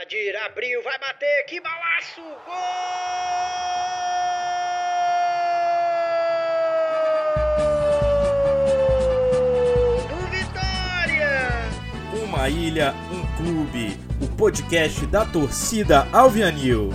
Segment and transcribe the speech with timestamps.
[0.00, 2.20] Adir abriu, vai bater, que balaço!
[2.46, 2.54] Gol!
[10.08, 11.48] Do Vitória!
[12.22, 13.98] Uma ilha, um clube.
[14.22, 16.90] O podcast da torcida Alvianil.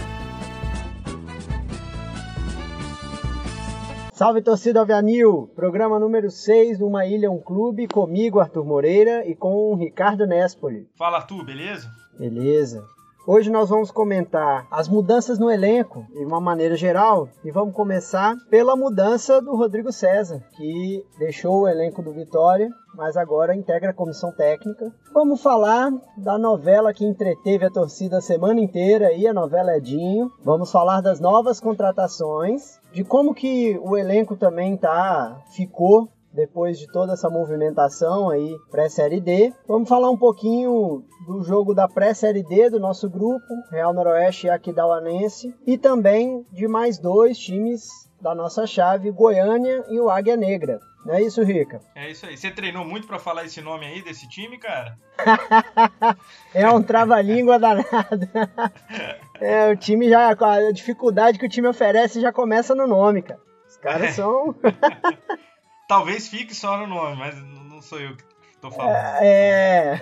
[4.13, 5.51] Salve torcida Alvianil!
[5.53, 10.25] Programa número 6 do Uma Ilha, um Clube, comigo, Arthur Moreira, e com o Ricardo
[10.25, 10.87] Nespoli.
[10.95, 12.02] Fala, Arthur, beleza?
[12.17, 12.83] Beleza.
[13.25, 18.35] Hoje nós vamos comentar as mudanças no elenco de uma maneira geral e vamos começar
[18.49, 23.93] pela mudança do Rodrigo César, que deixou o elenco do Vitória, mas agora integra a
[23.93, 24.91] comissão técnica.
[25.13, 30.29] Vamos falar da novela que entreteve a torcida a semana inteira aí, a novela Edinho.
[30.43, 36.87] Vamos falar das novas contratações, de como que o elenco também tá ficou depois de
[36.91, 39.53] toda essa movimentação aí pré-série D.
[39.67, 44.49] Vamos falar um pouquinho do jogo da pré-série D do nosso grupo, Real Noroeste e
[44.49, 47.87] Aquidauanense, e também de mais dois times
[48.19, 50.79] da nossa chave, Goiânia e o Águia Negra.
[51.05, 51.81] Não é isso, Rica?
[51.95, 52.37] É isso aí.
[52.37, 54.97] Você treinou muito para falar esse nome aí desse time, cara?
[56.55, 58.29] é um trava-língua danado.
[59.41, 60.29] é, o time já.
[60.29, 63.41] A dificuldade que o time oferece já começa no nome, cara.
[63.67, 64.55] Os caras são.
[65.87, 67.35] Talvez fique só no nome, mas
[67.69, 68.95] não sou eu que estou falando.
[69.21, 69.99] É.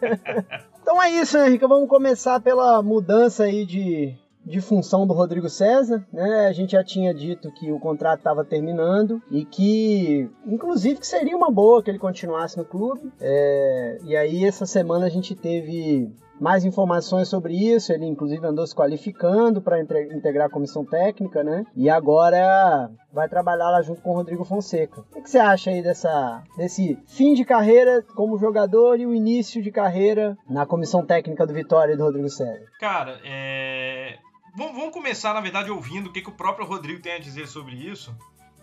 [0.80, 1.68] então é isso, né, Rica?
[1.68, 6.46] Vamos começar pela mudança aí de, de função do Rodrigo César, né?
[6.46, 11.36] A gente já tinha dito que o contrato estava terminando e que, inclusive, que seria
[11.36, 13.12] uma boa que ele continuasse no clube.
[13.20, 16.10] É, e aí essa semana a gente teve
[16.44, 17.90] mais informações sobre isso.
[17.90, 21.64] Ele, inclusive, andou se qualificando para integrar a comissão técnica, né?
[21.74, 25.00] E agora vai trabalhar lá junto com o Rodrigo Fonseca.
[25.16, 29.62] O que você acha aí dessa, desse fim de carreira como jogador e o início
[29.62, 32.66] de carreira na comissão técnica do Vitória e do Rodrigo Sérgio?
[32.78, 34.18] Cara, é...
[34.54, 37.74] vamos começar, na verdade, ouvindo o que, que o próprio Rodrigo tem a dizer sobre
[37.74, 38.14] isso.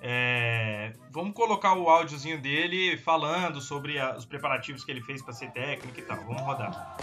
[0.04, 5.34] É, vamos colocar o áudiozinho dele falando sobre a, os preparativos que ele fez para
[5.34, 6.18] ser técnico e tal.
[6.26, 6.98] Vamos rodar.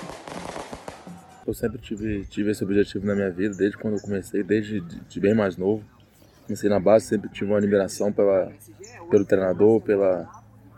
[1.47, 5.01] Eu sempre tive, tive esse objetivo na minha vida, desde quando eu comecei, desde de,
[5.01, 5.83] de bem mais novo.
[6.45, 8.53] Comecei na base, sempre tive uma admiração pela,
[9.09, 10.29] pelo treinador, pela,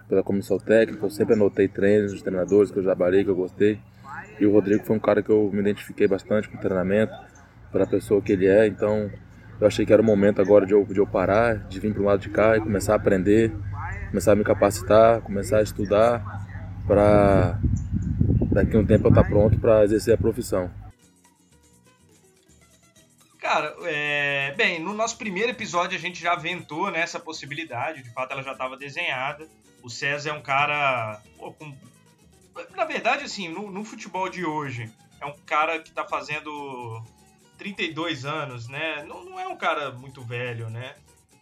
[0.08, 1.04] pela comissão técnica.
[1.04, 3.80] Eu sempre anotei treinos dos treinadores que eu trabalhei, que eu gostei.
[4.38, 7.12] E o Rodrigo foi um cara que eu me identifiquei bastante com o treinamento,
[7.72, 8.66] pela pessoa que ele é.
[8.66, 9.10] Então,
[9.60, 12.02] eu achei que era o momento agora de eu, de eu parar, de vir para
[12.02, 13.52] o lado de cá e começar a aprender,
[14.08, 16.24] começar a me capacitar, começar a estudar
[16.86, 17.58] para
[18.50, 20.70] daqui a um tempo eu estar tá pronto para exercer a profissão.
[23.38, 24.54] Cara, é...
[24.56, 28.52] bem, no nosso primeiro episódio a gente já aventou né, possibilidade, de fato ela já
[28.52, 29.46] estava desenhada.
[29.82, 31.20] O César é um cara.
[31.38, 31.74] Pô, com...
[32.76, 37.02] Na verdade, assim, no, no futebol de hoje, é um cara que está fazendo
[37.60, 39.04] 32 anos, né?
[39.06, 40.94] Não, não é um cara muito velho, né?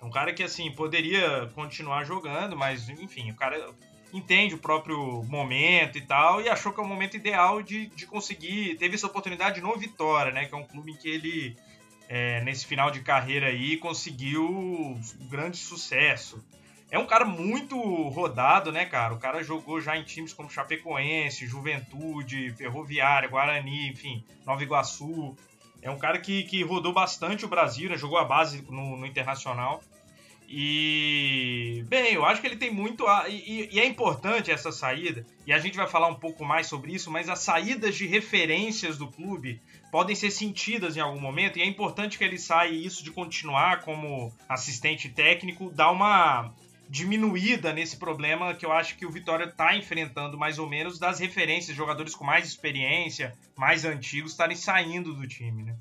[0.02, 3.70] É um cara que, assim, poderia continuar jogando, mas, enfim, o cara
[4.12, 8.04] entende o próprio momento e tal, e achou que é o momento ideal de, de
[8.04, 8.76] conseguir.
[8.78, 10.46] Teve essa oportunidade no Vitória, né?
[10.46, 11.56] Que é um clube em que ele,
[12.08, 16.44] é, nesse final de carreira aí, conseguiu um grande sucesso.
[16.90, 17.78] É um cara muito
[18.08, 19.14] rodado, né, cara?
[19.14, 25.36] O cara jogou já em times como Chapecoense, Juventude, Ferroviária, Guarani, enfim, Nova Iguaçu.
[25.80, 27.96] É um cara que, que rodou bastante o Brasil, né?
[27.96, 29.82] jogou a base no, no Internacional.
[30.50, 33.06] E, bem, eu acho que ele tem muito.
[33.06, 36.66] A, e, e, é importante essa saída, e a gente vai falar um pouco mais
[36.66, 39.60] sobre isso, mas as saídas de referências do clube
[39.92, 43.82] podem ser sentidas em algum momento, e é importante que ele saia isso de continuar
[43.82, 46.50] como assistente técnico, dá uma
[46.88, 51.19] diminuída nesse problema que eu acho que o Vitória está enfrentando mais ou menos das
[51.19, 55.76] referências, jogadores com mais experiência, mais antigos, estarem saindo do time, né?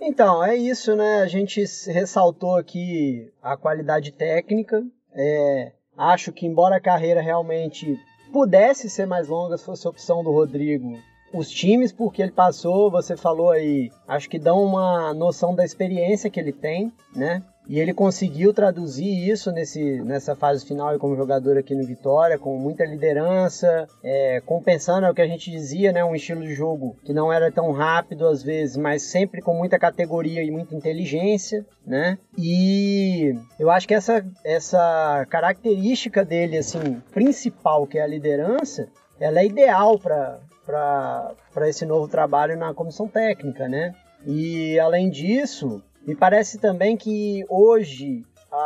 [0.00, 1.22] Então, é isso, né?
[1.22, 4.84] A gente ressaltou aqui a qualidade técnica.
[5.14, 7.98] É, acho que, embora a carreira realmente
[8.32, 10.98] pudesse ser mais longa se fosse a opção do Rodrigo,
[11.32, 16.30] os times porque ele passou, você falou aí, acho que dão uma noção da experiência
[16.30, 17.42] que ele tem, né?
[17.68, 22.56] E ele conseguiu traduzir isso nesse, nessa fase final como jogador aqui no Vitória, com
[22.58, 27.12] muita liderança, é, compensando o que a gente dizia, né, um estilo de jogo que
[27.12, 32.18] não era tão rápido às vezes, mas sempre com muita categoria e muita inteligência, né?
[32.38, 38.88] E eu acho que essa, essa característica dele, assim, principal, que é a liderança,
[39.18, 43.94] ela é ideal para esse novo trabalho na comissão técnica, né?
[44.26, 48.56] E além disso, me parece também que hoje a,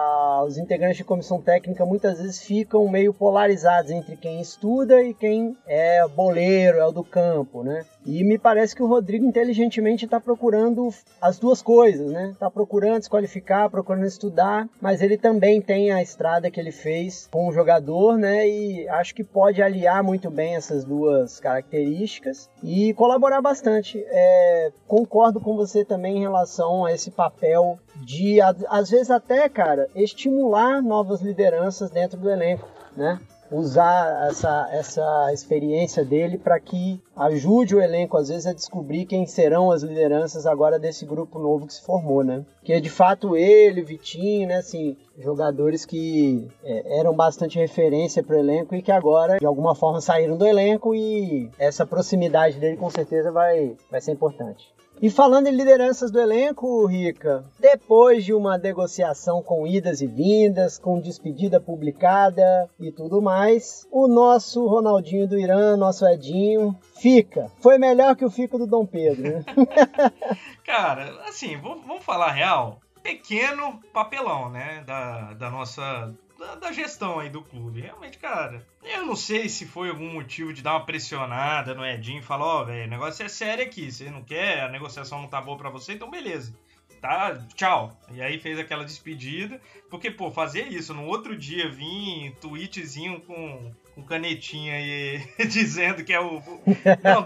[0.41, 5.15] a, os integrantes de comissão técnica muitas vezes ficam meio polarizados entre quem estuda e
[5.15, 7.85] quem é boleiro, é o do campo, né?
[8.05, 10.88] E me parece que o Rodrigo inteligentemente está procurando
[11.21, 12.31] as duas coisas, né?
[12.31, 17.29] Está procurando se qualificar, procurando estudar, mas ele também tem a estrada que ele fez
[17.31, 18.49] com o jogador, né?
[18.49, 24.03] E acho que pode aliar muito bem essas duas características e colaborar bastante.
[24.09, 29.69] É, concordo com você também em relação a esse papel de, às vezes até, cara,
[29.94, 33.19] estimular novas lideranças dentro do elenco, né?
[33.50, 39.26] usar essa, essa experiência dele para que ajude o elenco, às vezes, a descobrir quem
[39.26, 42.44] serão as lideranças agora desse grupo novo que se formou, né?
[42.62, 44.56] Que é de fato ele, Vitinho, né?
[44.58, 49.75] Assim, jogadores que é, eram bastante referência para o elenco e que agora, de alguma
[49.75, 54.72] forma, saíram do elenco e essa proximidade dele com certeza vai, vai ser importante.
[55.02, 60.79] E falando em lideranças do elenco, Rica, depois de uma negociação com idas e vindas,
[60.79, 67.50] com despedida publicada e tudo mais, o nosso Ronaldinho do Irã, nosso Edinho, fica.
[67.61, 69.44] Foi melhor que o fico do Dom Pedro, né?
[70.67, 72.79] Cara, assim, vamos falar real.
[73.03, 74.85] Pequeno papelão, né?
[74.87, 77.83] Da, da nossa da, da, gestão aí do clube.
[77.83, 82.21] Realmente, cara, eu não sei se foi algum motivo de dar uma pressionada no Edinho
[82.21, 85.21] e falar, ó, oh, velho, o negócio é sério aqui, você não quer, a negociação
[85.21, 86.55] não tá boa para você, então beleza.
[87.01, 87.99] Tá, tchau.
[88.13, 93.73] E aí fez aquela despedida, porque, pô, fazer isso, no outro dia vir tweetzinho com,
[93.95, 96.43] com canetinha aí dizendo que é o.
[97.03, 97.25] Não,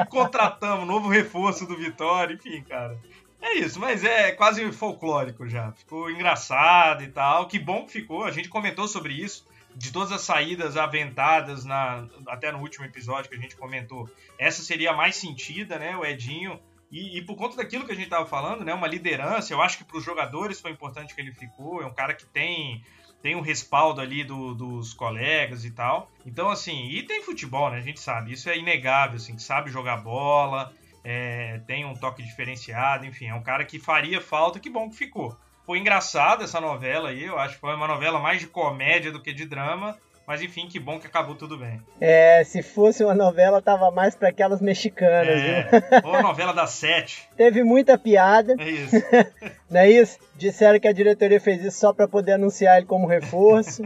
[0.00, 2.98] a contratamos, novo reforço do Vitória, enfim, cara.
[3.44, 5.70] É isso, mas é quase folclórico já.
[5.72, 7.46] Ficou engraçado e tal.
[7.46, 8.24] Que bom que ficou.
[8.24, 9.46] A gente comentou sobre isso.
[9.76, 14.08] De todas as saídas aventadas na, até no último episódio que a gente comentou,
[14.38, 15.94] essa seria a mais sentida, né?
[15.94, 16.58] O Edinho.
[16.90, 18.72] E, e por conta daquilo que a gente estava falando, né?
[18.72, 19.52] Uma liderança.
[19.52, 21.82] Eu acho que para os jogadores foi importante que ele ficou.
[21.82, 22.82] É um cara que tem
[23.20, 26.10] tem um respaldo ali do, dos colegas e tal.
[26.26, 27.78] Então, assim, e tem futebol, né?
[27.78, 30.74] A gente sabe, isso é inegável, assim, que sabe jogar bola,
[31.04, 34.96] é, tem um toque diferenciado, enfim, é um cara que faria falta, que bom que
[34.96, 35.36] ficou.
[35.66, 39.20] Foi engraçada essa novela aí, eu acho que foi uma novela mais de comédia do
[39.20, 39.96] que de drama,
[40.26, 41.80] mas enfim, que bom que acabou tudo bem.
[42.00, 45.82] É, se fosse uma novela, tava mais para aquelas mexicanas, é, viu?
[46.04, 47.28] Ou a novela das sete.
[47.36, 48.56] Teve muita piada.
[48.58, 48.96] É isso.
[49.70, 50.18] Não é isso?
[50.36, 53.82] Disseram que a diretoria fez isso só para poder anunciar ele como reforço.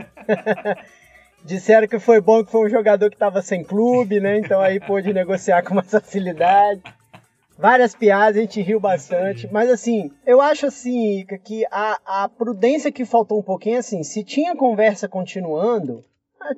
[1.44, 4.38] Disseram que foi bom que foi um jogador que estava sem clube, né?
[4.38, 6.82] Então aí pôde negociar com mais facilidade
[7.58, 9.48] várias piadas, a gente riu bastante.
[9.52, 14.22] Mas assim, eu acho assim, que a, a prudência que faltou um pouquinho, assim, se
[14.22, 16.04] tinha conversa continuando,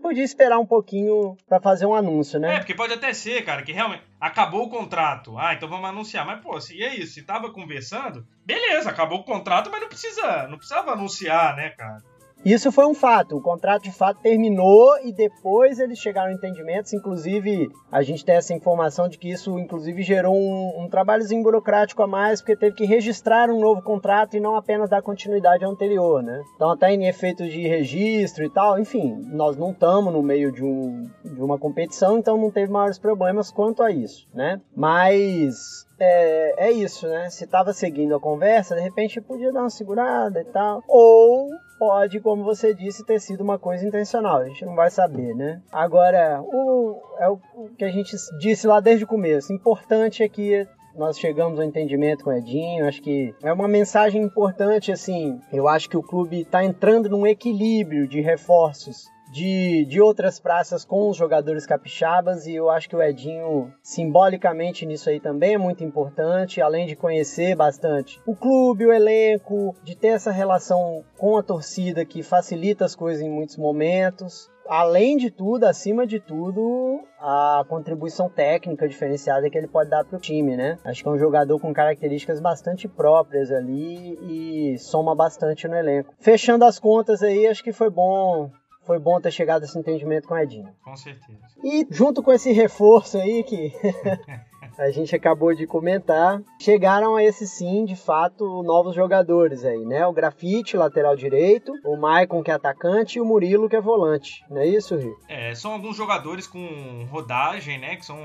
[0.03, 2.57] podia esperar um pouquinho para fazer um anúncio, né?
[2.57, 5.37] É, porque pode até ser, cara, que realmente acabou o contrato.
[5.39, 6.27] Ah, então vamos anunciar.
[6.27, 10.47] Mas, pô, se é isso, se tava conversando, beleza, acabou o contrato, mas não precisa,
[10.49, 12.03] não precisava anunciar, né, cara?
[12.45, 13.37] Isso foi um fato.
[13.37, 16.93] O contrato de fato terminou e depois eles chegaram a entendimentos.
[16.93, 22.03] Inclusive, a gente tem essa informação de que isso, inclusive, gerou um, um trabalhozinho burocrático
[22.03, 25.71] a mais, porque teve que registrar um novo contrato e não apenas dar continuidade ao
[25.71, 26.43] anterior, né?
[26.57, 30.65] Então, até em efeito de registro e tal, enfim, nós não estamos no meio de,
[30.65, 34.61] um, de uma competição, então não teve maiores problemas quanto a isso, né?
[34.75, 37.29] Mas é, é isso, né?
[37.31, 40.83] Se estava seguindo a conversa, de repente podia dar uma segurada e tal.
[40.89, 44.39] Ou pode, como você disse, ter sido uma coisa intencional.
[44.39, 45.61] A gente não vai saber, né?
[45.71, 47.39] Agora, o, é o
[47.77, 49.53] que a gente disse lá desde o começo.
[49.53, 50.67] Importante é que
[50.97, 52.87] nós chegamos ao entendimento com o Edinho.
[52.87, 55.39] Acho que é uma mensagem importante, assim.
[55.53, 60.85] Eu acho que o clube está entrando num equilíbrio de reforços de, de outras praças
[60.85, 65.59] com os jogadores capixabas e eu acho que o Edinho, simbolicamente nisso aí também é
[65.59, 71.37] muito importante, além de conhecer bastante o clube, o elenco, de ter essa relação com
[71.37, 74.51] a torcida que facilita as coisas em muitos momentos.
[74.69, 80.17] Além de tudo, acima de tudo, a contribuição técnica diferenciada que ele pode dar para
[80.17, 80.79] o time, né?
[80.85, 86.15] Acho que é um jogador com características bastante próprias ali e soma bastante no elenco.
[86.21, 88.49] Fechando as contas aí, acho que foi bom
[88.91, 90.75] foi bom ter chegado a esse entendimento com o Edinho.
[90.83, 91.39] Com certeza.
[91.63, 93.73] E junto com esse reforço aí que
[94.79, 100.07] a gente acabou de comentar, chegaram a esse sim, de fato, novos jogadores aí, né?
[100.07, 104.45] O Grafite, lateral direito, o Maicon, que é atacante, e o Murilo, que é volante.
[104.51, 105.17] Não é isso, Rio?
[105.29, 107.97] É, são alguns jogadores com rodagem, né?
[107.97, 108.19] Que são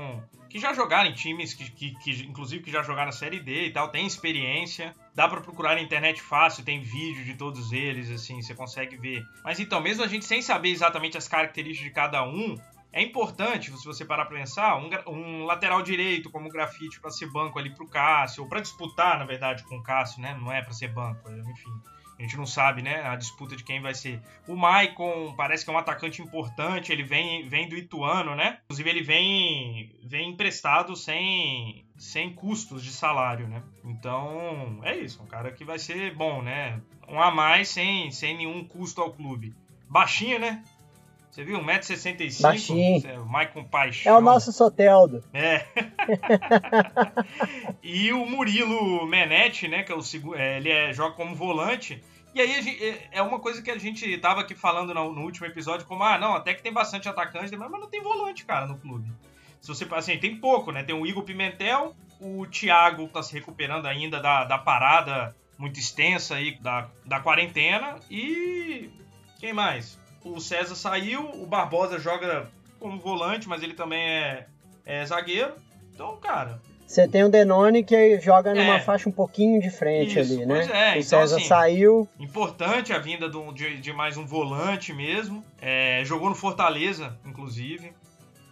[0.48, 3.66] que já jogaram em times, que, que, que, inclusive que já jogaram na Série D
[3.66, 4.94] e tal, tem experiência.
[5.14, 9.22] Dá para procurar na internet fácil, tem vídeo de todos eles, assim, você consegue ver.
[9.44, 12.56] Mas então, mesmo a gente sem saber exatamente as características de cada um,
[12.92, 17.10] é importante, se você parar para pensar, um, um, lateral direito como o grafite para
[17.10, 20.36] ser banco ali pro Cássio, ou para disputar, na verdade, com o Cássio, né?
[20.40, 21.70] Não é para ser banco, enfim.
[22.18, 24.22] A gente não sabe, né, a disputa de quem vai ser.
[24.48, 28.60] O Maicon parece que é um atacante importante, ele vem, vem do Ituano, né?
[28.64, 33.62] Inclusive ele vem, vem emprestado sem, sem custos de salário, né?
[33.84, 36.80] Então, é isso, um cara que vai ser bom, né?
[37.06, 39.54] Um a mais sem, sem nenhum custo ao clube.
[39.88, 40.64] Baixinho, né?
[41.36, 41.60] Você viu?
[41.60, 42.40] 1,65m.
[42.40, 43.22] Baixinho.
[43.22, 44.10] O Maicon Paixão.
[44.10, 45.22] É o nosso Soteldo.
[45.34, 45.66] É.
[47.84, 49.82] e o Murilo Menetti, né?
[49.82, 50.36] Que é o segundo.
[50.36, 52.02] É, ele é, joga como volante.
[52.34, 55.20] E aí gente, é, é uma coisa que a gente tava aqui falando no, no,
[55.24, 58.66] último episódio, como, ah, não, até que tem bastante atacante, mas não tem volante, cara,
[58.66, 59.12] no clube.
[59.60, 60.84] Se você, assim, tem pouco, né?
[60.84, 66.36] Tem o Igor Pimentel, o Thiago tá se recuperando ainda da, da parada muito extensa
[66.36, 68.88] aí da, da quarentena e
[69.38, 70.05] quem mais?
[70.32, 74.46] O César saiu, o Barbosa joga como volante, mas ele também é,
[74.84, 75.54] é zagueiro.
[75.94, 76.60] Então, cara.
[76.86, 80.46] Você tem o Denone que joga numa é, faixa um pouquinho de frente isso, ali,
[80.46, 80.54] né?
[80.54, 82.08] Pois é, o então, César assim, saiu.
[82.18, 85.44] Importante a vinda do, de, de, mais um volante mesmo.
[85.60, 87.92] É, jogou no Fortaleza, inclusive.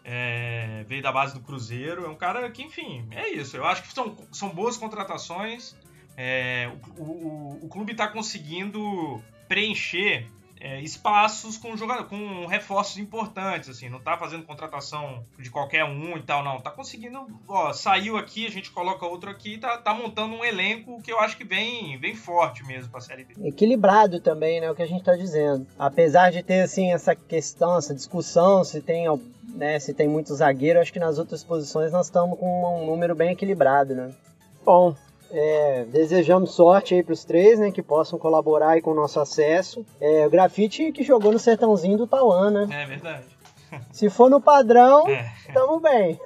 [0.05, 2.05] É, veio da base do Cruzeiro.
[2.05, 3.57] É um cara que, enfim, é isso.
[3.57, 5.77] Eu acho que são, são boas contratações.
[6.17, 10.27] É, o, o, o clube está conseguindo preencher
[10.65, 16.17] é, espaços com jogador, com reforços importantes, assim, não tá fazendo contratação de qualquer um
[16.17, 16.59] e tal, não.
[16.59, 21.03] Tá conseguindo, ó, saiu aqui, a gente coloca outro aqui, tá, tá montando um elenco
[21.03, 23.35] que eu acho que vem, vem forte mesmo pra Série D.
[23.47, 25.67] Equilibrado também, né, o que a gente tá dizendo.
[25.79, 29.05] Apesar de ter, assim, essa questão, essa discussão, se tem,
[29.55, 33.15] né, se tem muito zagueiro, acho que nas outras posições nós estamos com um número
[33.15, 34.15] bem equilibrado, né.
[34.65, 34.97] Bom,
[35.35, 37.71] é, desejamos sorte aí para os três, né?
[37.71, 39.85] Que possam colaborar aí com o nosso acesso.
[40.01, 42.83] É, o Grafite que jogou no sertãozinho do Tauan, né?
[42.83, 43.27] É verdade.
[43.91, 45.33] Se for no padrão, é.
[45.53, 46.19] tamo bem.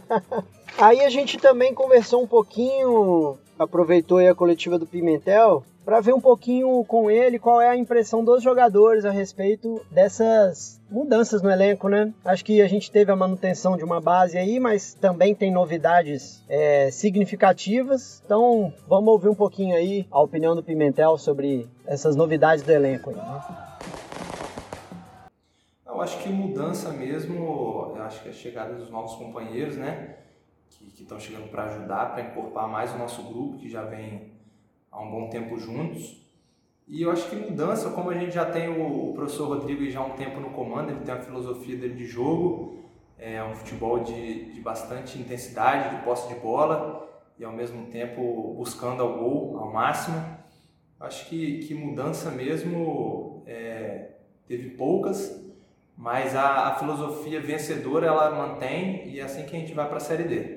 [0.76, 6.12] aí a gente também conversou um pouquinho, aproveitou aí a coletiva do Pimentel, para ver
[6.12, 11.48] um pouquinho com ele qual é a impressão dos jogadores a respeito dessas mudanças no
[11.48, 12.12] elenco, né?
[12.24, 16.44] Acho que a gente teve a manutenção de uma base aí, mas também tem novidades
[16.48, 18.20] é, significativas.
[18.24, 23.10] Então vamos ouvir um pouquinho aí a opinião do Pimentel sobre essas novidades do elenco
[23.10, 23.16] aí.
[23.16, 23.42] Né?
[25.86, 30.16] Eu acho que mudança mesmo, eu acho que a chegada dos novos companheiros, né?
[30.96, 34.35] Que estão chegando para ajudar, para encorpar mais o nosso grupo, que já vem
[34.90, 36.24] há um bom tempo juntos.
[36.86, 40.00] E eu acho que mudança, como a gente já tem o, o professor Rodrigo já
[40.00, 42.84] há um tempo no comando, ele tem a filosofia dele de jogo,
[43.18, 48.54] é um futebol de, de bastante intensidade, de posse de bola e ao mesmo tempo
[48.56, 50.22] buscando ao gol ao máximo.
[51.00, 54.12] Acho que, que mudança mesmo é,
[54.46, 55.44] teve poucas,
[55.96, 59.96] mas a, a filosofia vencedora ela mantém e é assim que a gente vai para
[59.96, 60.55] a Série D.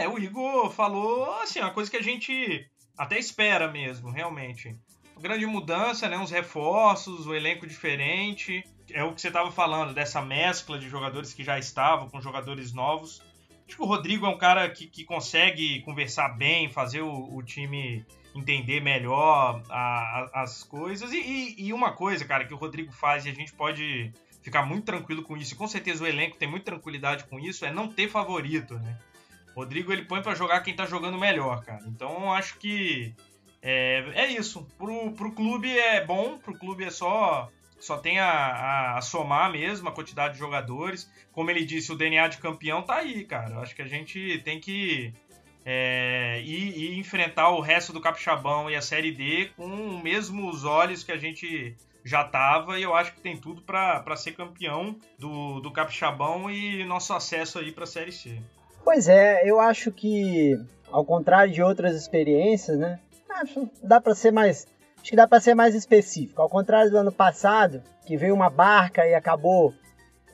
[0.00, 4.76] É, o Igor falou, assim, uma coisa que a gente até espera mesmo, realmente.
[5.12, 6.18] Uma grande mudança, né?
[6.18, 8.64] Uns reforços, o um elenco diferente.
[8.90, 12.72] É o que você estava falando, dessa mescla de jogadores que já estavam com jogadores
[12.72, 13.22] novos.
[13.66, 17.42] Acho que o Rodrigo é um cara que, que consegue conversar bem, fazer o, o
[17.42, 21.12] time entender melhor a, a, as coisas.
[21.12, 24.66] E, e, e, uma coisa, cara, que o Rodrigo faz e a gente pode ficar
[24.66, 27.72] muito tranquilo com isso, e com certeza o elenco tem muita tranquilidade com isso, é
[27.72, 28.98] não ter favorito, né?
[29.54, 31.84] Rodrigo ele põe para jogar quem tá jogando melhor, cara.
[31.86, 33.14] Então acho que
[33.62, 34.66] é, é isso.
[34.76, 39.52] Pro, pro clube é bom, pro clube é só só tem a, a, a, somar
[39.52, 41.10] mesmo a quantidade de jogadores.
[41.32, 43.58] Como ele disse, o DNA de campeão tá aí, cara.
[43.60, 45.12] Acho que a gente tem que
[45.64, 50.64] é, ir, ir, enfrentar o resto do Capixabão e a Série D com os mesmos
[50.64, 52.78] olhos que a gente já tava.
[52.78, 57.58] E eu acho que tem tudo para ser campeão do, do Capixabão e nosso acesso
[57.58, 58.40] aí para a Série C.
[58.84, 60.60] Pois é, eu acho que,
[60.92, 63.00] ao contrário de outras experiências, né?
[63.30, 64.66] Acho dá para ser mais.
[65.00, 66.40] Acho que dá para ser mais específico.
[66.40, 69.74] Ao contrário do ano passado, que veio uma barca e acabou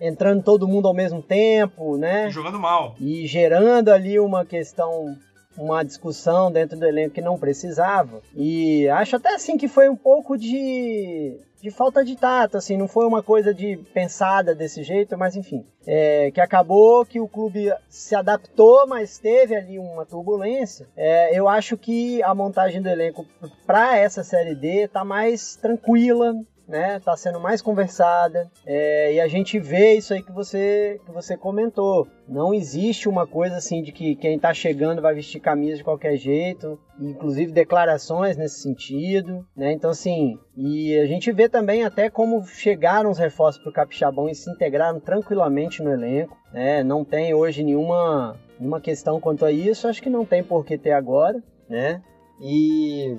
[0.00, 2.28] entrando todo mundo ao mesmo tempo, né?
[2.28, 2.95] E jogando mal.
[2.99, 5.16] E gerando ali uma questão
[5.60, 8.22] uma discussão dentro do elenco que não precisava.
[8.34, 12.88] E acho até assim que foi um pouco de, de falta de tato, assim, não
[12.88, 15.64] foi uma coisa de pensada desse jeito, mas enfim.
[15.86, 20.88] É, que acabou que o clube se adaptou, mas teve ali uma turbulência.
[20.96, 23.26] É, eu acho que a montagem do elenco
[23.66, 26.34] para essa série D tá mais tranquila,
[26.70, 27.00] né?
[27.00, 31.36] Tá sendo mais conversada é, e a gente vê isso aí que você que você
[31.36, 32.06] comentou.
[32.28, 36.16] Não existe uma coisa assim de que quem tá chegando vai vestir camisa de qualquer
[36.16, 39.72] jeito, inclusive declarações nesse sentido, né?
[39.72, 44.28] Então assim, e a gente vê também até como chegaram os reforços para o Capixabão
[44.28, 46.84] e se integraram tranquilamente no elenco, né?
[46.84, 50.78] Não tem hoje nenhuma nenhuma questão quanto a isso, acho que não tem por que
[50.78, 52.00] ter agora, né?
[52.40, 53.18] E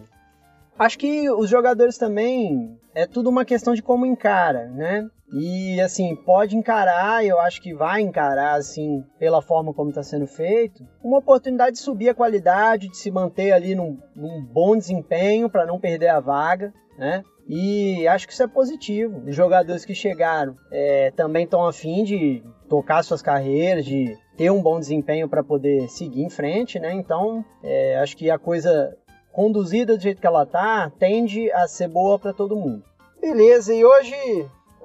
[0.81, 5.07] Acho que os jogadores também é tudo uma questão de como encara, né?
[5.33, 10.27] E assim, pode encarar, eu acho que vai encarar, assim, pela forma como está sendo
[10.27, 15.49] feito, uma oportunidade de subir a qualidade, de se manter ali num, num bom desempenho
[15.49, 17.23] para não perder a vaga, né?
[17.47, 19.23] E acho que isso é positivo.
[19.25, 24.61] Os jogadores que chegaram é, também estão afim de tocar suas carreiras, de ter um
[24.61, 26.93] bom desempenho para poder seguir em frente, né?
[26.93, 28.95] Então, é, acho que a coisa
[29.31, 32.83] conduzida do jeito que ela tá tende a ser boa para todo mundo.
[33.19, 34.15] Beleza, e hoje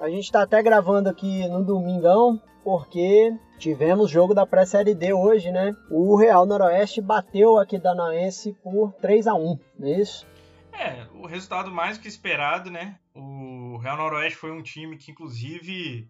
[0.00, 5.50] a gente está até gravando aqui no domingão, porque tivemos jogo da pré-série D hoje,
[5.50, 5.74] né?
[5.90, 10.26] O Real Noroeste bateu aqui da Naense por 3 a 1 não é isso?
[10.72, 12.98] É, o resultado mais que esperado, né?
[13.14, 16.06] O Real Noroeste foi um time que, inclusive,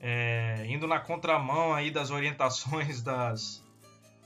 [0.00, 3.64] é, indo na contramão aí das orientações das,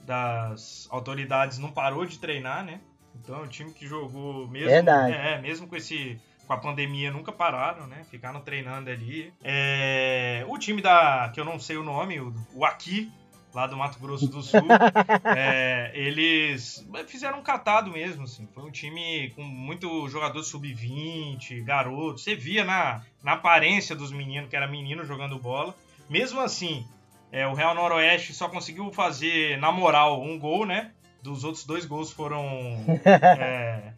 [0.01, 2.81] das autoridades, não parou de treinar, né?
[3.23, 5.15] Então, é um time que jogou mesmo, Verdade.
[5.15, 8.05] É, mesmo com esse com a pandemia nunca pararam, né?
[8.11, 9.33] Ficaram treinando ali.
[9.43, 11.31] É, o time da.
[11.35, 13.11] que eu não sei o nome, o, o Aqui,
[13.53, 14.61] lá do Mato Grosso do Sul,
[15.37, 18.47] é, eles fizeram um catado mesmo, assim.
[18.55, 22.21] Foi um time com muito jogador sub-20, garoto.
[22.21, 25.75] Você via na, na aparência dos meninos, que era menino jogando bola.
[26.09, 26.87] Mesmo assim,
[27.33, 30.93] é, o Real Noroeste só conseguiu fazer, na moral, um gol, né?
[31.27, 32.47] Dos outros dois gols foram.
[33.05, 33.93] é,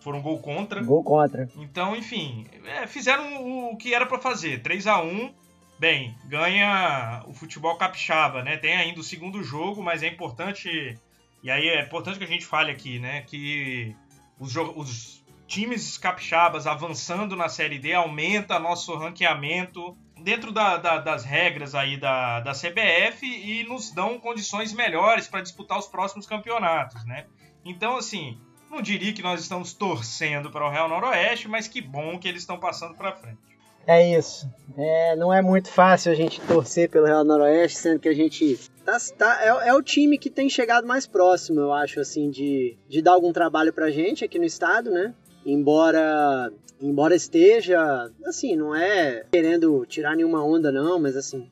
[0.00, 0.82] foram gol contra.
[0.82, 1.48] Gol contra.
[1.56, 4.62] Então, enfim, é, fizeram o que era para fazer.
[4.62, 5.34] 3 a 1
[5.82, 8.56] Bem, ganha o futebol capixaba, né?
[8.56, 10.96] Tem ainda o segundo jogo, mas é importante.
[11.42, 13.22] E aí é importante que a gente fale aqui, né?
[13.22, 13.96] Que
[14.38, 21.24] os, os times capixabas avançando na Série D aumenta nosso ranqueamento dentro da, da, das
[21.24, 27.04] regras aí da, da CBF e nos dão condições melhores para disputar os próximos campeonatos,
[27.04, 27.26] né?
[27.64, 28.38] Então, assim,
[28.70, 32.42] não diria que nós estamos torcendo para o Real Noroeste, mas que bom que eles
[32.42, 33.38] estão passando para frente.
[33.86, 34.48] É isso.
[34.76, 38.58] É, não é muito fácil a gente torcer pelo Real Noroeste, sendo que a gente
[38.84, 42.76] tá, tá, é, é, o time que tem chegado mais próximo, eu acho, assim, de,
[42.88, 45.12] de dar algum trabalho pra gente aqui no estado, né?
[45.44, 51.48] Embora embora esteja, assim, não é querendo tirar nenhuma onda não, mas assim,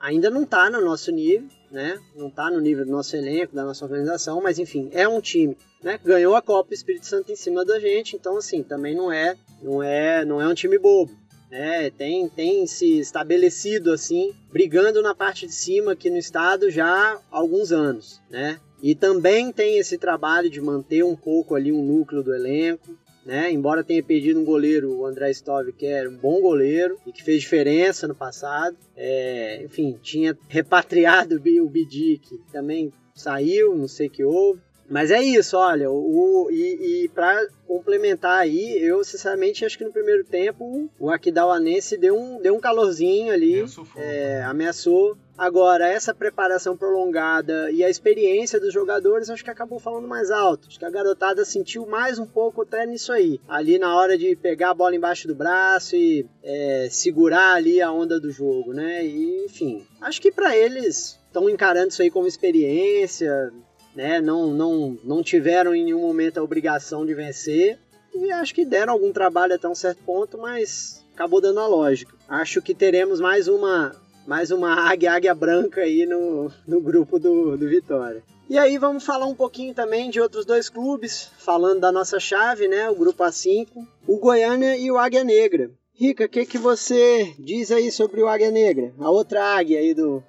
[0.00, 1.98] ainda não tá no nosso nível, né?
[2.16, 5.56] Não tá no nível do nosso elenco, da nossa organização, mas enfim, é um time
[5.82, 9.36] né, ganhou a Copa Espírito Santo em cima da gente, então assim, também não é,
[9.60, 11.12] não é, não é um time bobo.
[11.50, 16.86] né tem, tem se estabelecido assim, brigando na parte de cima aqui no estado já
[16.86, 18.60] há alguns anos, né?
[18.82, 23.50] E também tem esse trabalho de manter um pouco ali um núcleo do elenco, né?
[23.50, 27.22] Embora tenha perdido um goleiro, o André Stove, que era um bom goleiro e que
[27.22, 28.76] fez diferença no passado.
[28.96, 34.60] É, enfim, tinha repatriado o Bidi, que também saiu, não sei o que houve.
[34.92, 39.92] Mas é isso, olha, o, e, e para complementar aí, eu sinceramente acho que no
[39.92, 43.64] primeiro tempo o Aquidauanense deu um, deu um calorzinho ali,
[43.96, 45.16] é, ameaçou.
[45.36, 50.68] Agora, essa preparação prolongada e a experiência dos jogadores, acho que acabou falando mais alto.
[50.68, 53.40] Acho que a garotada sentiu mais um pouco até nisso aí.
[53.48, 57.90] Ali na hora de pegar a bola embaixo do braço e é, segurar ali a
[57.90, 59.04] onda do jogo, né?
[59.04, 63.52] E, enfim, acho que para eles estão encarando isso aí como experiência,
[63.94, 64.20] né?
[64.20, 67.78] Não, não, não tiveram em nenhum momento a obrigação de vencer
[68.14, 72.14] e acho que deram algum trabalho até um certo ponto, mas acabou dando a lógica.
[72.28, 77.56] Acho que teremos mais uma mais uma águia, águia branca aí no, no grupo do,
[77.56, 78.22] do Vitória.
[78.48, 82.68] E aí vamos falar um pouquinho também de outros dois clubes, falando da nossa chave,
[82.68, 82.90] né?
[82.90, 83.68] O grupo A5,
[84.06, 85.70] o Goiânia e o Águia Negra.
[85.94, 88.92] Rica, o que, que você diz aí sobre o Águia Negra?
[88.98, 90.22] A outra águia aí do,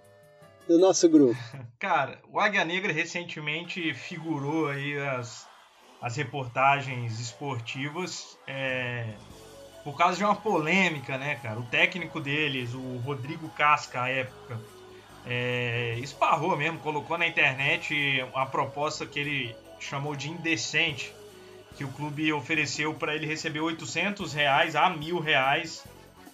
[0.68, 1.36] do nosso grupo.
[1.80, 5.48] Cara, o Águia Negra recentemente figurou aí as,
[6.02, 9.16] as reportagens esportivas é,
[9.84, 11.60] por causa de uma polêmica, né, cara?
[11.60, 14.60] O técnico deles, o Rodrigo Casca, à época,
[15.26, 21.14] é, esparrou mesmo, colocou na internet uma proposta que ele chamou de indecente,
[21.76, 25.84] que o clube ofereceu para ele receber 800 reais a mil reais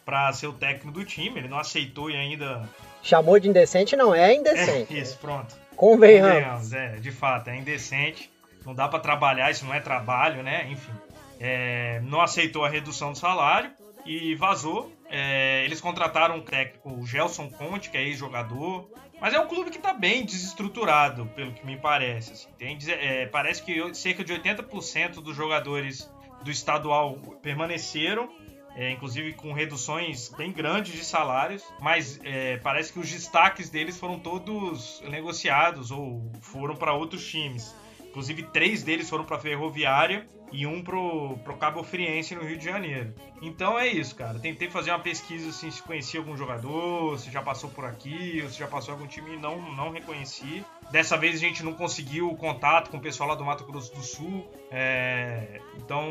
[0.05, 1.39] para ser o técnico do time.
[1.39, 2.67] Ele não aceitou e ainda
[3.01, 4.95] Chamou de indecente, não é indecente.
[4.95, 5.55] É, isso, pronto.
[5.75, 6.33] Convenhamos.
[6.33, 6.73] Convenhamos.
[6.73, 8.29] É, de fato, é indecente.
[8.65, 10.67] Não dá para trabalhar, isso não é trabalho, né?
[10.69, 10.91] Enfim.
[11.39, 13.71] É, não aceitou a redução do salário
[14.05, 14.91] e vazou.
[15.09, 18.89] É, eles contrataram um técnico, o Gelson Conte, que é ex-jogador.
[19.21, 22.33] Mas é um clube que está bem desestruturado, pelo que me parece.
[22.33, 22.49] Assim.
[22.57, 26.09] Tem, é, parece que cerca de 80% dos jogadores
[26.43, 28.29] do estadual permaneceram
[28.75, 33.97] é, inclusive com reduções bem grandes de salários, mas é, parece que os destaques deles
[33.97, 37.75] foram todos negociados ou foram para outros times.
[38.19, 42.65] Inclusive, três deles foram para Ferroviária e um pro, pro Cabo Friense no Rio de
[42.65, 43.13] Janeiro.
[43.41, 44.37] Então é isso, cara.
[44.39, 48.49] Tentei fazer uma pesquisa assim, se conhecia algum jogador, se já passou por aqui, ou
[48.49, 50.65] se já passou algum time e não, não reconheci.
[50.91, 54.01] Dessa vez a gente não conseguiu contato com o pessoal lá do Mato Grosso do
[54.01, 55.61] Sul, é...
[55.77, 56.03] então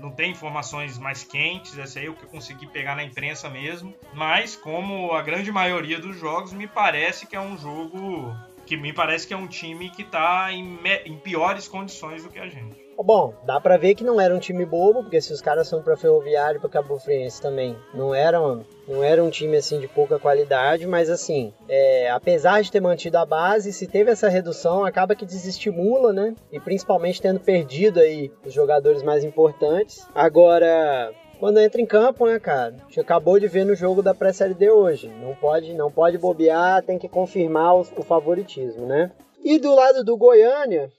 [0.00, 1.78] não tem informações mais quentes.
[1.78, 3.94] Essa aí é o que eu consegui pegar na imprensa mesmo.
[4.12, 8.34] Mas, como a grande maioria dos jogos, me parece que é um jogo
[8.66, 12.38] que me parece que é um time que tá em, em piores condições do que
[12.38, 12.84] a gente.
[12.98, 15.82] Bom, dá pra ver que não era um time bobo, porque se os caras são
[15.82, 19.86] pra Ferroviário e pra Cabo Friense também, não eram, não era um time assim de
[19.86, 24.84] pouca qualidade, mas assim, é, apesar de ter mantido a base, se teve essa redução,
[24.84, 26.34] acaba que desestimula, né?
[26.50, 30.08] E principalmente tendo perdido aí os jogadores mais importantes.
[30.14, 32.74] Agora, quando entra em campo, né, cara?
[32.78, 35.08] A gente acabou de ver no jogo da pré-série hoje.
[35.08, 39.12] Não pode, não pode bobear, tem que confirmar o, o favoritismo, né?
[39.44, 40.90] E do lado do Goiânia,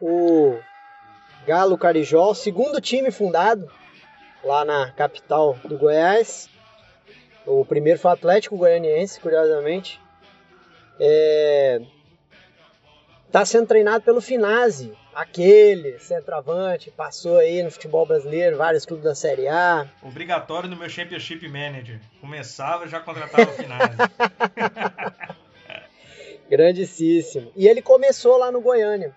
[0.00, 0.58] o
[1.46, 3.70] Galo Carijó, segundo time fundado
[4.42, 6.48] lá na capital do Goiás.
[7.46, 10.00] O primeiro foi o Atlético Goianiense, curiosamente.
[10.98, 11.80] É...
[13.30, 19.14] Tá sendo treinado pelo Finazzi, aquele centroavante, passou aí no futebol brasileiro, vários clubes da
[19.14, 19.88] Série A.
[20.02, 22.00] Obrigatório no meu Championship Manager.
[22.20, 23.96] Começava já contratava o Finazzi.
[26.50, 27.52] Grandíssimo.
[27.54, 29.14] E ele começou lá no Goiânia.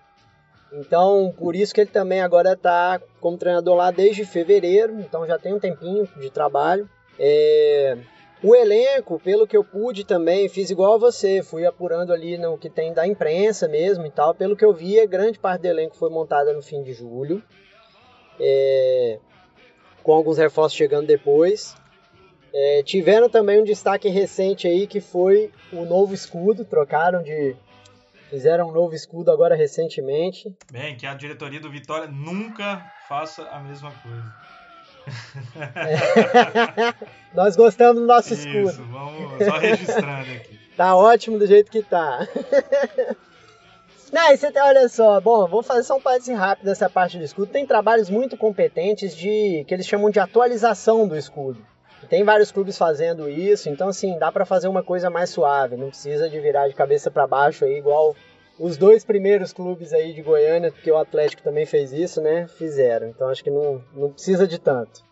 [0.72, 5.38] Então, por isso que ele também agora está como treinador lá desde fevereiro, então já
[5.38, 6.88] tem um tempinho de trabalho.
[7.18, 7.96] É...
[8.44, 12.58] O elenco, pelo que eu pude também, fiz igual a você, fui apurando ali no
[12.58, 14.34] que tem da imprensa mesmo e tal.
[14.34, 17.42] Pelo que eu vi, grande parte do elenco foi montada no fim de julho,
[18.38, 19.18] é...
[20.02, 21.74] com alguns reforços chegando depois.
[22.52, 22.82] É...
[22.82, 27.56] tiveram também um destaque recente aí que foi o novo escudo, trocaram de
[28.34, 30.52] Fizeram um novo escudo agora recentemente.
[30.72, 34.34] Bem, que a diretoria do Vitória nunca faça a mesma coisa.
[35.74, 36.94] É.
[37.34, 38.84] Nós gostamos do nosso Isso, escudo.
[38.90, 40.64] vamos só registrando aqui.
[40.76, 42.26] Tá ótimo do jeito que tá.
[44.12, 47.16] Não, e você tem, olha só, bom, vou fazer só um parênteses rápido dessa parte
[47.16, 47.52] do escudo.
[47.52, 51.64] Tem trabalhos muito competentes de que eles chamam de atualização do escudo.
[52.08, 55.88] Tem vários clubes fazendo isso, então assim, dá para fazer uma coisa mais suave, não
[55.88, 58.14] precisa de virar de cabeça para baixo aí, igual
[58.58, 62.46] os dois primeiros clubes aí de Goiânia, porque o Atlético também fez isso, né?
[62.46, 63.08] Fizeram.
[63.08, 65.02] Então acho que não, não precisa de tanto.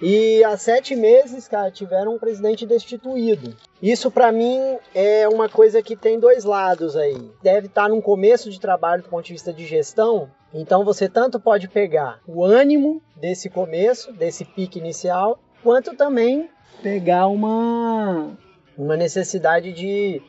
[0.00, 3.54] E há sete meses, cara, tiveram um presidente destituído.
[3.80, 7.30] Isso para mim é uma coisa que tem dois lados aí.
[7.40, 10.28] Deve estar num começo de trabalho do ponto de vista de gestão.
[10.52, 16.50] Então você tanto pode pegar o ânimo desse começo, desse pique inicial, quanto também
[16.82, 18.36] pegar uma,
[18.76, 20.20] uma necessidade de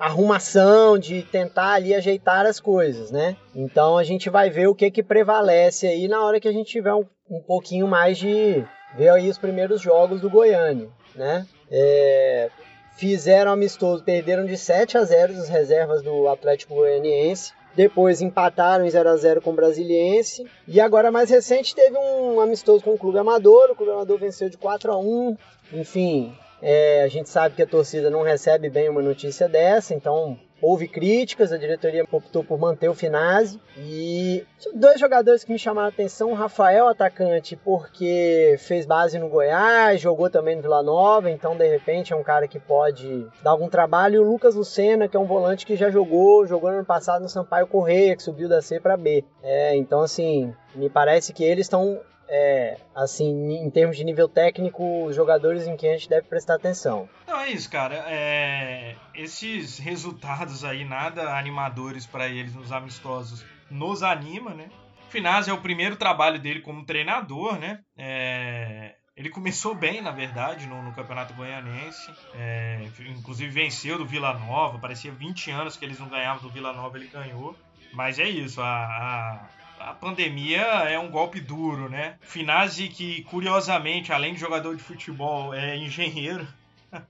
[0.00, 3.36] arrumação, de tentar ali ajeitar as coisas, né?
[3.54, 6.70] Então a gente vai ver o que que prevalece aí na hora que a gente
[6.70, 8.64] tiver um, um pouquinho mais de
[8.96, 11.46] ver aí os primeiros jogos do Goiânia, né?
[11.70, 12.48] É,
[12.96, 17.52] fizeram amistoso, perderam de 7 a 0 as reservas do Atlético Goianiense.
[17.76, 20.44] Depois empataram em 0 a 0 com o Brasiliense.
[20.66, 23.70] E agora, mais recente, teve um amistoso com o Clube Amador.
[23.70, 25.36] O Clube Amador venceu de 4 a 1
[25.72, 30.38] Enfim, é, a gente sabe que a torcida não recebe bem uma notícia dessa, então
[30.60, 33.60] houve críticas, a diretoria optou por manter o Finazzi.
[33.78, 34.44] E
[34.74, 40.28] dois jogadores que me chamaram a atenção, Rafael, atacante, porque fez base no Goiás, jogou
[40.28, 44.16] também no Vila Nova, então de repente é um cara que pode dar algum trabalho.
[44.16, 47.22] E o Lucas Lucena, que é um volante que já jogou, jogou no ano passado
[47.22, 49.24] no Sampaio Correia, que subiu da C para B.
[49.42, 55.12] É, então assim, me parece que eles estão é, assim, em termos de nível técnico,
[55.12, 57.08] jogadores em quem a gente deve prestar atenção.
[57.26, 58.04] Não, é isso, cara.
[58.06, 64.70] É, esses resultados aí, nada animadores para eles nos amistosos, nos anima, né?
[65.08, 67.80] O Finazzi é o primeiro trabalho dele como treinador, né?
[67.98, 72.10] É, ele começou bem, na verdade, no, no Campeonato Goianense.
[72.34, 74.78] É, inclusive venceu do Vila Nova.
[74.78, 77.56] Parecia 20 anos que eles não ganhavam do Vila Nova, ele ganhou.
[77.92, 82.16] Mas é isso, a, a a pandemia é um golpe duro, né?
[82.20, 86.46] Finazzi, que curiosamente, além de jogador de futebol, é engenheiro.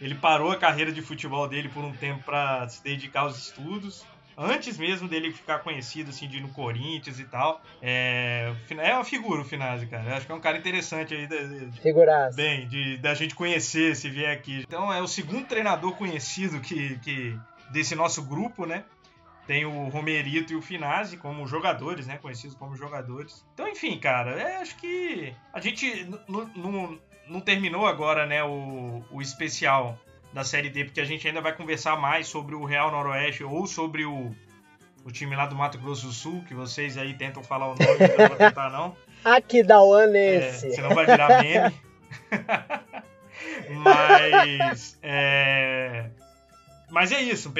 [0.00, 4.06] Ele parou a carreira de futebol dele por um tempo para se dedicar aos estudos.
[4.40, 7.60] Antes mesmo dele ficar conhecido, assim, de ir no Corinthians e tal.
[7.82, 10.16] É, é uma figura o Finazzi, cara.
[10.16, 11.28] Acho que é um cara interessante aí.
[11.82, 12.36] Figuraça.
[12.36, 14.62] Bem, de, da gente conhecer se vier aqui.
[14.64, 17.36] Então é o segundo treinador conhecido que, que
[17.70, 18.84] desse nosso grupo, né?
[19.48, 22.18] Tem o Romerito e o Finazzi como jogadores, né?
[22.18, 23.42] Conhecidos como jogadores.
[23.54, 26.06] Então, enfim, cara, é, acho que a gente
[27.26, 29.98] não terminou agora, né, o, o especial
[30.34, 33.66] da Série D, porque a gente ainda vai conversar mais sobre o Real Noroeste ou
[33.66, 34.30] sobre o,
[35.02, 37.84] o time lá do Mato Grosso do Sul, que vocês aí tentam falar o nome,
[38.00, 38.94] eu não vou tentar não.
[39.24, 40.66] Aquidauanense.
[40.66, 41.74] É, senão vai virar meme.
[43.82, 44.98] Mas.
[45.02, 46.10] É...
[46.90, 47.50] Mas é isso.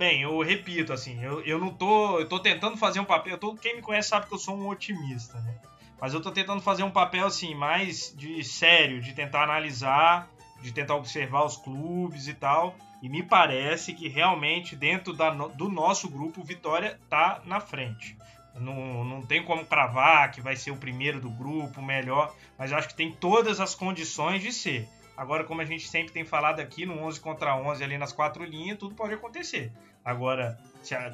[0.00, 2.18] Bem, eu repito, assim, eu, eu não tô.
[2.18, 3.36] Eu tô tentando fazer um papel.
[3.36, 5.54] Tô, quem me conhece sabe que eu sou um otimista, né?
[6.00, 10.30] Mas eu tô tentando fazer um papel assim, mais de sério, de tentar analisar,
[10.62, 12.74] de tentar observar os clubes e tal.
[13.02, 18.16] E me parece que realmente dentro da, do nosso grupo, Vitória tá na frente.
[18.54, 22.72] Não, não tem como cravar que vai ser o primeiro do grupo, o melhor, mas
[22.72, 24.88] acho que tem todas as condições de ser.
[25.20, 28.42] Agora, como a gente sempre tem falado aqui, no 11 contra 11 ali nas quatro
[28.42, 29.70] linhas, tudo pode acontecer.
[30.02, 30.58] Agora,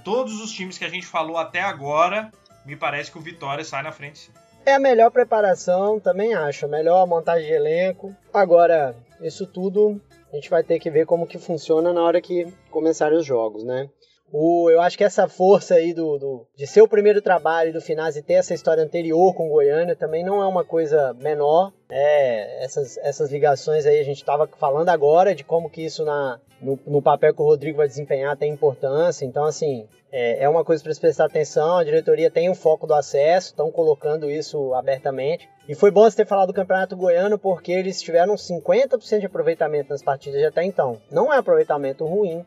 [0.04, 2.30] todos os times que a gente falou até agora,
[2.64, 4.30] me parece que o Vitória sai na frente.
[4.64, 6.68] É a melhor preparação, também acho.
[6.68, 8.14] Melhor montagem de elenco.
[8.32, 10.00] Agora, isso tudo
[10.32, 13.64] a gente vai ter que ver como que funciona na hora que começarem os jogos,
[13.64, 13.90] né?
[14.32, 17.80] O, eu acho que essa força aí do, do, de ser o primeiro trabalho do
[17.80, 21.72] Finaz e ter essa história anterior com Goiânia também não é uma coisa menor.
[21.88, 26.40] É, essas, essas ligações aí a gente estava falando agora de como que isso na,
[26.60, 29.24] no, no, papel que o Rodrigo vai desempenhar tem importância.
[29.24, 31.76] Então, assim, é, é uma coisa para se prestar atenção.
[31.76, 35.48] A diretoria tem o um foco do acesso, estão colocando isso abertamente.
[35.68, 39.90] E foi bom você ter falado do Campeonato Goiano porque eles tiveram 50% de aproveitamento
[39.90, 41.00] nas partidas de até então.
[41.10, 42.44] Não é aproveitamento ruim,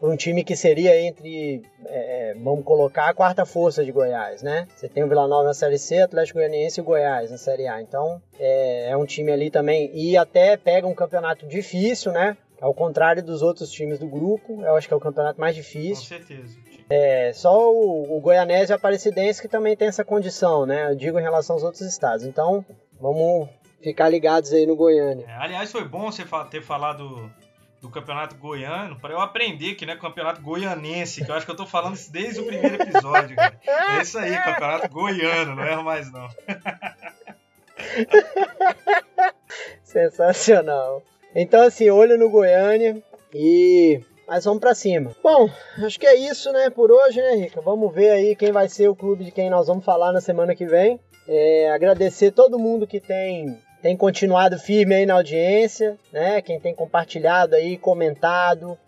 [0.00, 4.66] um time que seria entre, é, é, vamos colocar, a quarta força de Goiás, né?
[4.74, 7.82] Você tem o Vila Nova na Série C, Atlético Goianiense e Goiás na Série A.
[7.82, 9.90] Então, é, é um time ali também.
[9.92, 12.36] E até pega um campeonato difícil, né?
[12.60, 16.18] Ao contrário dos outros times do grupo, eu acho que é o campeonato mais difícil.
[16.18, 16.56] Com certeza.
[16.90, 20.90] É, só o, o Goianese e a Aparecidense que também tem essa condição, né?
[20.90, 22.24] Eu digo em relação aos outros estados.
[22.24, 22.64] Então,
[23.00, 23.48] vamos
[23.82, 25.26] ficar ligados aí no Goiânia.
[25.28, 27.30] É, aliás, foi bom você ter falado
[27.80, 31.52] do campeonato goiano para eu aprender que não é campeonato goianense, que eu acho que
[31.52, 33.36] eu tô falando isso desde o primeiro episódio.
[33.36, 33.60] Cara.
[33.98, 36.28] É isso aí, campeonato goiano, não erro mais não.
[39.82, 41.02] Sensacional.
[41.34, 45.16] Então assim, olho no Goiânia e mas vamos para cima.
[45.22, 45.48] Bom,
[45.82, 47.62] acho que é isso, né, por hoje, né, Rica?
[47.62, 50.54] Vamos ver aí quem vai ser o clube de quem nós vamos falar na semana
[50.54, 51.00] que vem.
[51.26, 56.42] É, agradecer todo mundo que tem tem continuado firme aí na audiência, né?
[56.42, 58.78] Quem tem compartilhado aí, comentado,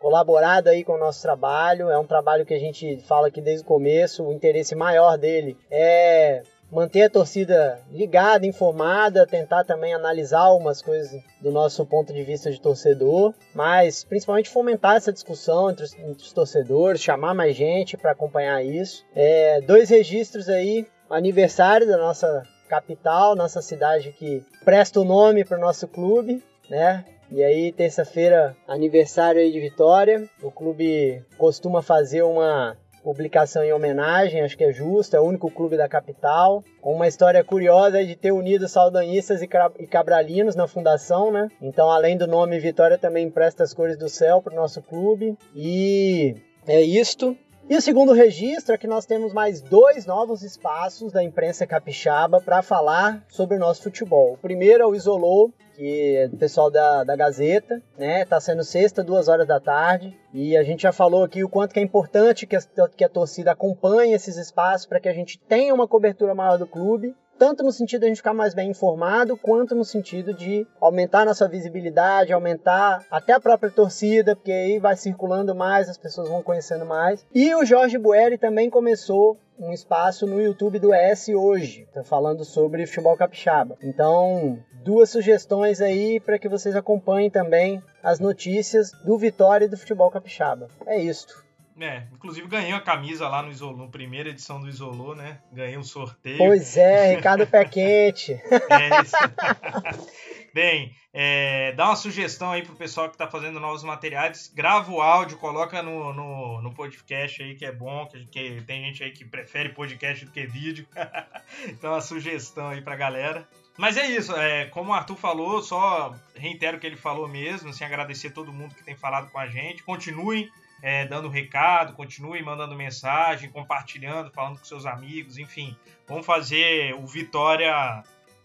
[0.00, 1.90] colaborado aí com o nosso trabalho.
[1.90, 4.24] É um trabalho que a gente fala aqui desde o começo.
[4.24, 11.20] O interesse maior dele é manter a torcida ligada, informada, tentar também analisar algumas coisas
[11.40, 16.22] do nosso ponto de vista de torcedor, mas principalmente fomentar essa discussão entre os, entre
[16.22, 19.04] os torcedores, chamar mais gente para acompanhar isso.
[19.14, 25.58] É, dois registros aí, aniversário da nossa capital, nossa cidade que presta o nome para
[25.58, 27.04] o nosso clube, né?
[27.28, 30.28] E aí, terça-feira, aniversário aí de Vitória.
[30.40, 35.50] O clube costuma fazer uma publicação em homenagem, acho que é justo, é o único
[35.50, 36.62] clube da capital.
[36.80, 41.48] Com uma história curiosa de ter unido saudanistas e cabralinos na fundação, né?
[41.60, 45.36] Então, além do nome Vitória, também empresta as cores do céu para o nosso clube.
[45.54, 47.36] E é isto.
[47.70, 52.40] E o segundo registro é que nós temos mais dois novos espaços da imprensa capixaba
[52.40, 54.32] para falar sobre o nosso futebol.
[54.32, 58.24] O primeiro é o Isolou, que é do pessoal da, da Gazeta, né?
[58.24, 60.18] Tá sendo sexta, duas horas da tarde.
[60.34, 63.08] E a gente já falou aqui o quanto que é importante que a, que a
[63.08, 67.64] torcida acompanhe esses espaços para que a gente tenha uma cobertura maior do clube tanto
[67.64, 71.48] no sentido de a gente ficar mais bem informado, quanto no sentido de aumentar nossa
[71.48, 76.84] visibilidade, aumentar até a própria torcida, porque aí vai circulando mais, as pessoas vão conhecendo
[76.84, 77.24] mais.
[77.34, 82.44] E o Jorge Bueri também começou um espaço no YouTube do S hoje, tá falando
[82.44, 83.78] sobre futebol capixaba.
[83.82, 89.78] Então, duas sugestões aí para que vocês acompanhem também as notícias do Vitória e do
[89.78, 90.68] futebol capixaba.
[90.86, 91.42] É isto.
[91.78, 95.40] É, inclusive ganhei a camisa lá no Isolô, primeira edição do Isolô, né?
[95.52, 96.38] Ganhei um sorteio.
[96.38, 98.32] Pois é, Ricardo Pé Quente.
[98.70, 99.16] é isso.
[100.52, 104.50] Bem, é, dá uma sugestão aí pro pessoal que tá fazendo novos materiais.
[104.52, 108.84] Grava o áudio, coloca no, no, no podcast aí, que é bom, que, que, tem
[108.84, 110.86] gente aí que prefere podcast do que vídeo.
[111.68, 113.48] então, uma sugestão aí pra galera.
[113.78, 117.70] Mas é isso, é, como o Arthur falou, só reitero o que ele falou mesmo,
[117.70, 119.82] assim, agradecer todo mundo que tem falado com a gente.
[119.82, 120.50] Continuem
[120.82, 125.76] é, dando recado, continue mandando mensagem, compartilhando, falando com seus amigos, enfim.
[126.06, 128.02] Vamos fazer o Vitória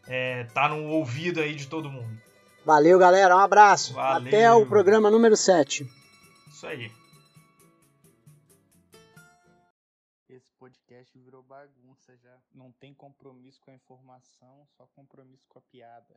[0.08, 2.22] é, tá no ouvido aí de todo mundo.
[2.66, 3.36] Valeu, galera.
[3.36, 3.94] Um abraço.
[3.94, 4.28] Valeu.
[4.28, 5.88] Até o programa número 7.
[6.48, 6.92] Isso aí.
[10.30, 12.36] Esse podcast virou bagunça já.
[12.54, 16.08] Não tem compromisso com a informação, só compromisso com a piada.